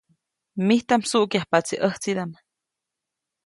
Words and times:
Mijtaʼm 0.67 1.01
msuʼkyajpaʼtsi 1.03 1.75
ʼäjtsidaʼm. 1.81 2.31